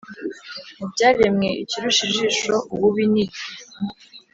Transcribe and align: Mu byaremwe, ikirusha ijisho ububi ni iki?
Mu 0.77 0.85
byaremwe, 0.93 1.47
ikirusha 1.63 2.01
ijisho 2.09 2.53
ububi 2.73 3.03
ni 3.11 3.19
iki? 3.25 3.45